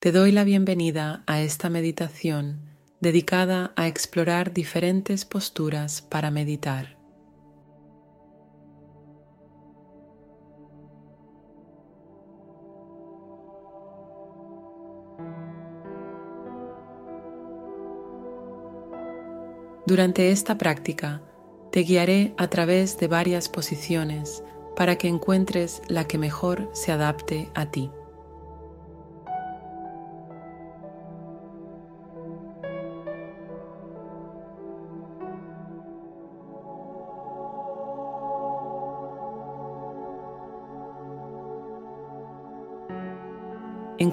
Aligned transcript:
Te 0.00 0.12
doy 0.12 0.30
la 0.30 0.44
bienvenida 0.44 1.24
a 1.26 1.40
esta 1.40 1.68
meditación 1.70 2.60
dedicada 3.00 3.72
a 3.74 3.88
explorar 3.88 4.52
diferentes 4.52 5.24
posturas 5.24 6.02
para 6.02 6.30
meditar. 6.30 6.96
Durante 19.84 20.30
esta 20.30 20.58
práctica 20.58 21.22
te 21.72 21.80
guiaré 21.80 22.34
a 22.36 22.46
través 22.46 23.00
de 23.00 23.08
varias 23.08 23.48
posiciones 23.48 24.44
para 24.76 24.94
que 24.94 25.08
encuentres 25.08 25.82
la 25.88 26.06
que 26.06 26.18
mejor 26.18 26.70
se 26.72 26.92
adapte 26.92 27.50
a 27.56 27.72
ti. 27.72 27.90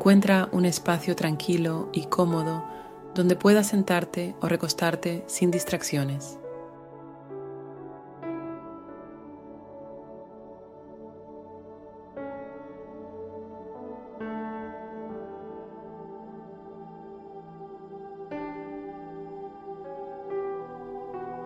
Encuentra 0.06 0.50
un 0.52 0.66
espacio 0.66 1.16
tranquilo 1.16 1.90
y 1.92 2.06
cómodo 2.06 2.64
donde 3.16 3.36
puedas 3.36 3.66
sentarte 3.66 4.36
o 4.40 4.48
recostarte 4.48 5.24
sin 5.26 5.50
distracciones. 5.50 6.38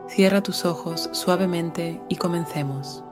Cierra 0.09 0.43
tus 0.43 0.65
ojos 0.65 1.09
suavemente 1.13 2.01
y 2.09 2.17
comencemos. 2.17 3.05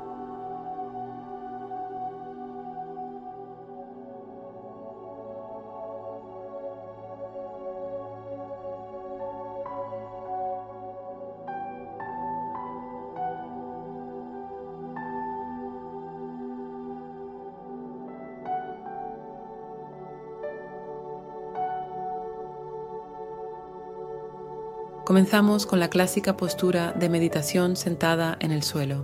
Comenzamos 25.18 25.66
con 25.66 25.80
la 25.80 25.90
clásica 25.90 26.38
postura 26.38 26.92
de 26.92 27.10
meditación 27.10 27.76
sentada 27.76 28.38
en 28.40 28.52
el 28.52 28.62
suelo. 28.62 29.04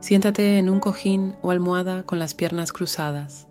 Siéntate 0.00 0.56
en 0.56 0.70
un 0.70 0.80
cojín 0.80 1.36
o 1.42 1.50
almohada 1.50 2.04
con 2.04 2.18
las 2.18 2.32
piernas 2.32 2.72
cruzadas. 2.72 3.47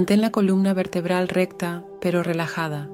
Mantén 0.00 0.22
la 0.22 0.32
columna 0.32 0.72
vertebral 0.72 1.28
recta 1.28 1.84
pero 2.00 2.22
relajada. 2.22 2.88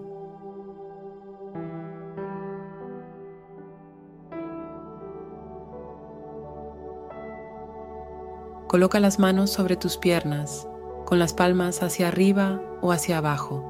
Coloca 8.67 8.99
las 8.99 9.21
manos 9.21 9.53
sobre 9.53 9.77
tus 9.77 9.99
piernas, 9.99 10.67
con 11.05 11.21
las 11.21 11.33
palmas 11.33 11.81
hacia 11.85 12.09
arriba 12.09 12.61
o 12.83 12.91
hacia 12.91 13.19
abajo. 13.19 13.63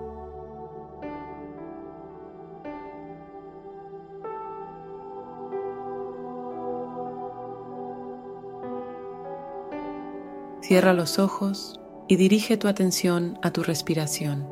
Cierra 10.63 10.95
los 10.95 11.19
ojos 11.19 11.83
y 12.09 12.17
dirige 12.17 12.57
tu 12.57 12.69
atención 12.69 13.39
a 13.43 13.53
tu 13.53 13.63
respiración. 13.63 14.47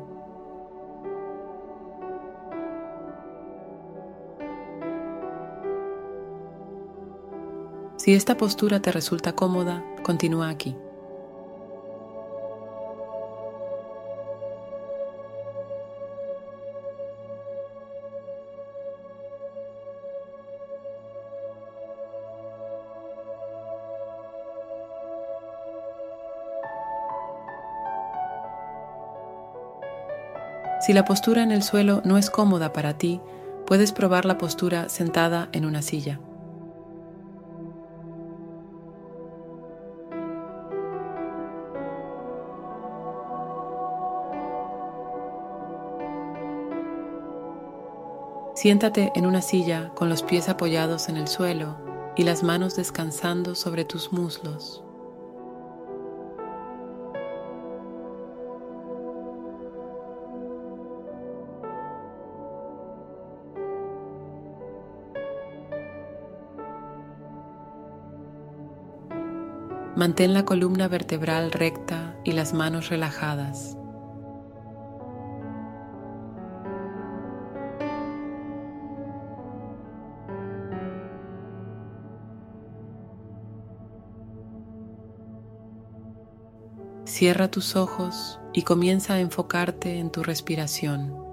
Si 7.97 8.13
esta 8.13 8.37
postura 8.37 8.81
te 8.81 8.91
resulta 8.91 9.33
cómoda, 9.33 9.83
continúa 10.03 10.49
aquí. 10.49 10.75
Si 30.85 30.93
la 30.93 31.03
postura 31.03 31.41
en 31.41 31.51
el 31.51 31.63
suelo 31.63 32.03
no 32.05 32.15
es 32.15 32.29
cómoda 32.29 32.71
para 32.71 32.95
ti, 32.95 33.19
puedes 33.65 33.91
probar 33.91 34.23
la 34.25 34.37
postura 34.37 34.87
sentada 34.87 35.49
en 35.51 35.65
una 35.65 35.81
silla. 35.81 36.19
Siéntate 48.53 49.11
en 49.15 49.25
una 49.25 49.41
silla 49.41 49.89
con 49.95 50.07
los 50.07 50.21
pies 50.21 50.49
apoyados 50.49 51.09
en 51.09 51.17
el 51.17 51.27
suelo 51.27 51.77
y 52.15 52.25
las 52.25 52.43
manos 52.43 52.75
descansando 52.75 53.55
sobre 53.55 53.85
tus 53.85 54.13
muslos. 54.13 54.84
Mantén 69.95 70.33
la 70.33 70.43
columna 70.43 70.89
vertebral 70.89 71.53
recta 71.53 72.17
y 72.25 72.33
las 72.33 72.53
manos 72.53 72.89
relajadas. 72.89 73.77
Cierra 87.05 87.49
tus 87.49 87.77
ojos 87.77 88.41
y 88.51 88.63
comienza 88.63 89.13
a 89.13 89.21
enfocarte 89.21 89.99
en 89.99 90.11
tu 90.11 90.23
respiración. 90.23 91.24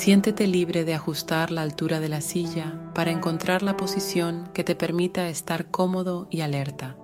Siéntete 0.00 0.46
libre 0.46 0.86
de 0.86 0.94
ajustar 0.94 1.50
la 1.50 1.60
altura 1.60 2.00
de 2.00 2.08
la 2.08 2.22
silla 2.22 2.72
para 2.94 3.10
encontrar 3.10 3.62
la 3.62 3.76
posición 3.76 4.48
que 4.54 4.64
te 4.64 4.74
permita 4.74 5.28
estar 5.28 5.66
cómodo 5.66 6.26
y 6.30 6.40
alerta. 6.40 6.96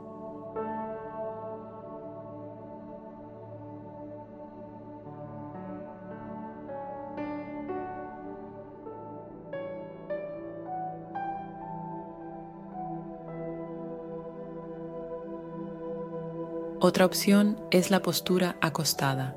Otra 16.81 17.05
opción 17.05 17.61
es 17.71 17.91
la 17.91 18.01
postura 18.01 18.57
acostada. 18.63 19.37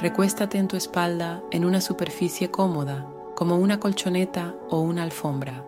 Recuéstate 0.00 0.56
en 0.56 0.66
tu 0.66 0.76
espalda 0.76 1.42
en 1.50 1.66
una 1.66 1.82
superficie 1.82 2.50
cómoda, 2.50 3.06
como 3.36 3.56
una 3.56 3.78
colchoneta 3.78 4.54
o 4.70 4.80
una 4.80 5.02
alfombra. 5.02 5.66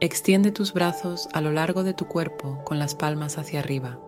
Extiende 0.00 0.52
tus 0.52 0.74
brazos 0.74 1.28
a 1.32 1.40
lo 1.40 1.52
largo 1.52 1.84
de 1.84 1.94
tu 1.94 2.06
cuerpo 2.06 2.62
con 2.64 2.78
las 2.78 2.94
palmas 2.94 3.38
hacia 3.38 3.60
arriba. 3.60 3.98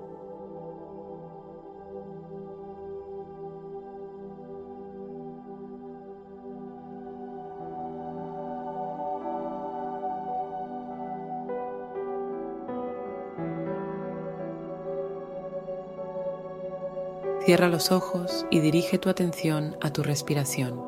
Cierra 17.50 17.69
los 17.69 17.91
ojos 17.91 18.47
y 18.49 18.61
dirige 18.61 18.99
tu 18.99 19.08
atención 19.08 19.76
a 19.81 19.93
tu 19.93 20.05
respiración. 20.05 20.81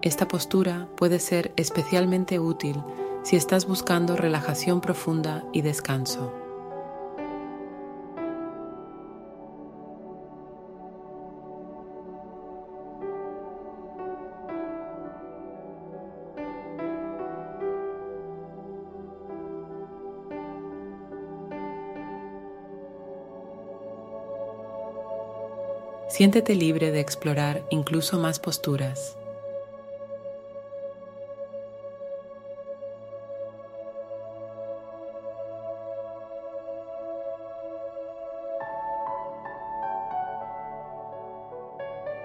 Esta 0.00 0.26
postura 0.26 0.88
puede 0.96 1.18
ser 1.18 1.52
especialmente 1.56 2.38
útil 2.38 2.82
si 3.22 3.36
estás 3.36 3.66
buscando 3.66 4.16
relajación 4.16 4.80
profunda 4.80 5.44
y 5.52 5.60
descanso. 5.60 6.39
Siéntete 26.20 26.54
libre 26.54 26.90
de 26.90 27.00
explorar 27.00 27.64
incluso 27.70 28.18
más 28.18 28.38
posturas. 28.38 29.16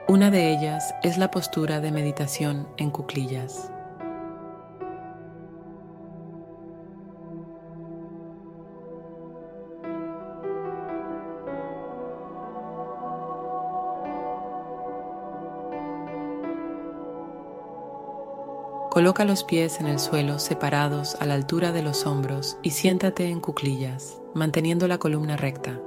Una 0.09 0.29
de 0.29 0.51
ellas 0.51 0.93
es 1.01 1.17
la 1.17 1.31
postura 1.31 1.79
de 1.79 1.93
meditación 1.93 2.67
en 2.75 2.91
cuclillas. 2.91 3.71
Coloca 18.95 19.25
los 19.25 19.43
pies 19.43 19.81
en 19.81 19.87
el 19.87 19.99
suelo 19.99 20.39
separados 20.39 21.15
a 21.19 21.25
la 21.25 21.33
altura 21.33 21.73
de 21.73 21.81
los 21.81 22.05
hombros 22.05 22.55
y 22.63 22.69
siéntate 22.69 23.27
en 23.27 23.41
cuclillas, 23.41 24.21
manteniendo 24.33 24.87
la 24.87 24.99
columna 24.99 25.35
recta. 25.35 25.81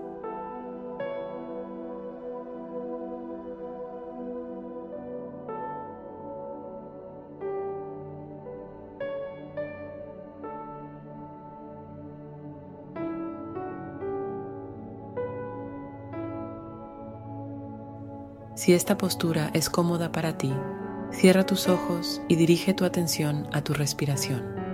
Si 18.55 18.75
esta 18.75 18.99
postura 18.99 19.51
es 19.55 19.71
cómoda 19.71 20.13
para 20.13 20.37
ti, 20.37 20.53
cierra 21.13 21.45
tus 21.45 21.69
ojos 21.69 22.21
y 22.29 22.37
dirige 22.37 22.75
tu 22.75 22.85
atención 22.85 23.49
a 23.53 23.63
tu 23.63 23.75
respiración. 23.75 24.69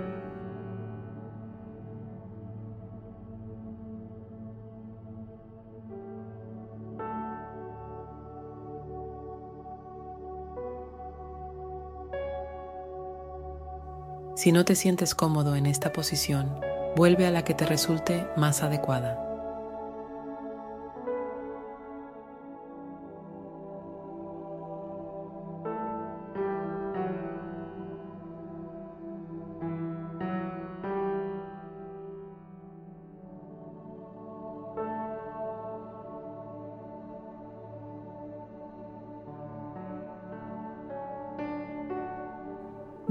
Si 14.35 14.51
no 14.51 14.63
te 14.63 14.75
sientes 14.75 15.15
cómodo 15.15 15.55
en 15.55 15.65
esta 15.65 15.91
posición, 15.91 16.59
vuelve 16.95 17.25
a 17.25 17.31
la 17.31 17.43
que 17.43 17.55
te 17.55 17.65
resulte 17.65 18.27
más 18.37 18.61
adecuada. 18.61 19.24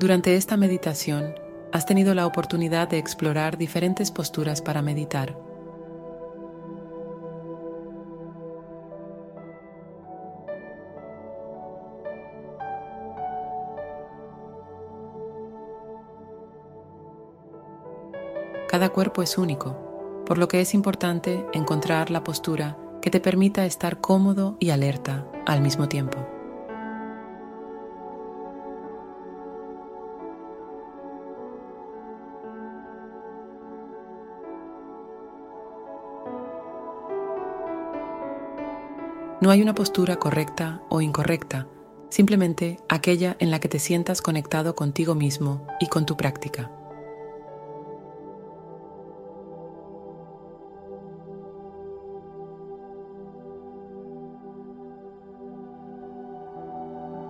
Durante 0.04 0.36
esta 0.36 0.58
meditación, 0.58 1.34
has 1.72 1.86
tenido 1.86 2.12
la 2.12 2.26
oportunidad 2.26 2.88
de 2.88 2.98
explorar 2.98 3.56
diferentes 3.56 4.10
posturas 4.10 4.60
para 4.60 4.82
meditar. 4.82 5.34
Cada 18.68 18.90
cuerpo 18.90 19.22
es 19.22 19.38
único, 19.38 20.22
por 20.26 20.36
lo 20.36 20.48
que 20.48 20.60
es 20.60 20.74
importante 20.74 21.46
encontrar 21.54 22.10
la 22.10 22.22
postura 22.22 22.76
que 23.00 23.10
te 23.10 23.20
permita 23.20 23.64
estar 23.64 24.02
cómodo 24.02 24.58
y 24.60 24.68
alerta 24.68 25.26
al 25.46 25.62
mismo 25.62 25.88
tiempo. 25.88 26.33
No 39.40 39.50
hay 39.50 39.62
una 39.62 39.74
postura 39.74 40.16
correcta 40.16 40.82
o 40.88 41.00
incorrecta, 41.00 41.66
simplemente 42.08 42.78
aquella 42.88 43.36
en 43.40 43.50
la 43.50 43.58
que 43.58 43.68
te 43.68 43.78
sientas 43.78 44.22
conectado 44.22 44.74
contigo 44.74 45.14
mismo 45.14 45.66
y 45.80 45.88
con 45.88 46.06
tu 46.06 46.16
práctica. 46.16 46.70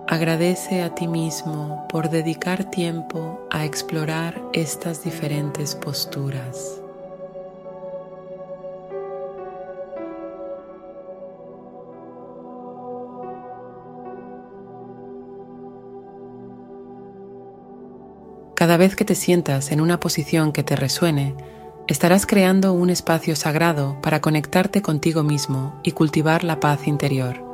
Agradece 0.07 0.83
a 0.83 0.93
ti 0.93 1.07
mismo 1.07 1.87
por 1.89 2.09
dedicar 2.09 2.69
tiempo 2.69 3.45
a 3.49 3.65
explorar 3.65 4.41
estas 4.53 5.03
diferentes 5.03 5.75
posturas. 5.75 6.84
Vez 18.85 18.95
que 18.95 19.03
te 19.03 19.15
sientas 19.15 19.71
en 19.71 19.81
una 19.81 19.99
posición 19.99 20.51
que 20.51 20.61
te 20.61 20.75
resuene, 20.75 21.35
estarás 21.87 22.27
creando 22.27 22.73
un 22.73 22.91
espacio 22.91 23.35
sagrado 23.35 23.99
para 23.99 24.21
conectarte 24.21 24.83
contigo 24.83 25.23
mismo 25.23 25.79
y 25.81 25.93
cultivar 25.93 26.43
la 26.43 26.59
paz 26.59 26.85
interior. 26.87 27.44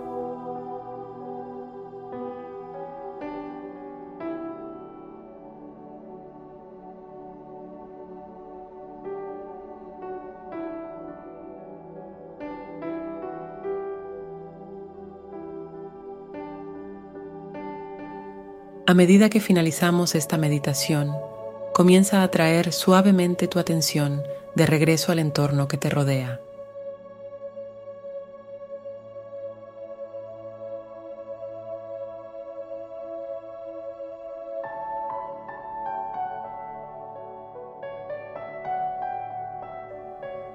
A 18.91 18.93
medida 18.93 19.29
que 19.29 19.39
finalizamos 19.39 20.15
esta 20.15 20.37
meditación, 20.37 21.15
comienza 21.73 22.23
a 22.23 22.27
traer 22.27 22.73
suavemente 22.73 23.47
tu 23.47 23.57
atención 23.57 24.21
de 24.53 24.65
regreso 24.65 25.13
al 25.13 25.19
entorno 25.19 25.69
que 25.69 25.77
te 25.77 25.89
rodea. 25.89 26.41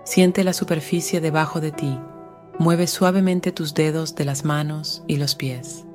Siente 0.05 0.45
la 0.45 0.52
superficie 0.52 1.23
debajo 1.23 1.62
de 1.62 1.73
ti. 1.73 1.99
Mueve 2.59 2.87
suavemente 2.87 3.50
tus 3.50 3.73
dedos 3.73 4.14
de 4.14 4.26
las 4.26 4.45
manos 4.45 5.02
y 5.07 5.16
los 5.16 5.35
pies. 5.35 5.86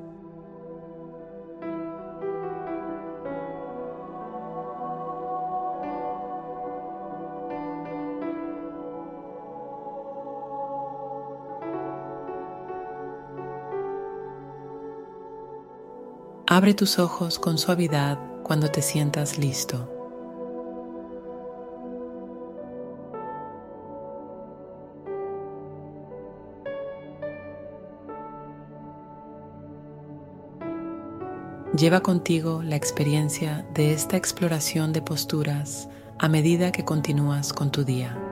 Abre 16.61 16.75
tus 16.75 16.99
ojos 16.99 17.39
con 17.39 17.57
suavidad 17.57 18.19
cuando 18.43 18.69
te 18.69 18.83
sientas 18.83 19.39
listo. 19.39 19.89
Lleva 31.75 32.01
contigo 32.01 32.61
la 32.61 32.75
experiencia 32.75 33.65
de 33.73 33.93
esta 33.93 34.15
exploración 34.15 34.93
de 34.93 35.01
posturas 35.01 35.89
a 36.19 36.27
medida 36.27 36.71
que 36.71 36.85
continúas 36.85 37.53
con 37.53 37.71
tu 37.71 37.83
día. 37.83 38.30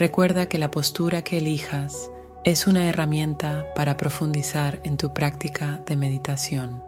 Recuerda 0.00 0.46
que 0.46 0.56
la 0.56 0.70
postura 0.70 1.20
que 1.20 1.36
elijas 1.36 2.10
es 2.42 2.66
una 2.66 2.88
herramienta 2.88 3.66
para 3.74 3.98
profundizar 3.98 4.80
en 4.82 4.96
tu 4.96 5.12
práctica 5.12 5.82
de 5.84 5.94
meditación. 5.94 6.82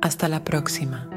Hasta 0.00 0.28
la 0.28 0.42
próxima. 0.42 1.13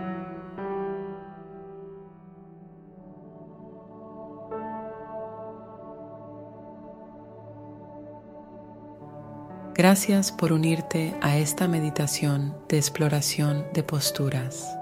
Gracias 9.78 10.32
por 10.32 10.54
unirte 10.54 11.14
a 11.22 11.38
esta 11.38 11.68
meditación 11.68 12.58
de 12.68 12.78
exploración 12.78 13.64
de 13.76 13.84
posturas. 13.84 14.76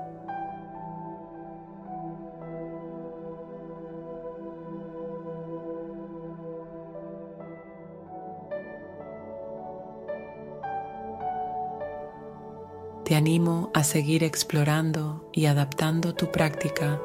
Te 13.04 13.16
animo 13.16 13.72
a 13.74 13.84
seguir 13.84 14.24
explorando 14.24 15.30
y 15.34 15.48
adaptando 15.48 16.16
tu 16.16 16.32
práctica 16.32 17.02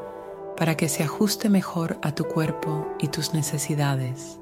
para 0.57 0.77
que 0.77 0.89
se 0.89 1.03
ajuste 1.03 1.49
mejor 1.49 1.99
a 2.03 2.15
tu 2.15 2.23
cuerpo 2.23 2.87
y 3.01 3.09
tus 3.09 3.35
necesidades. 3.35 4.40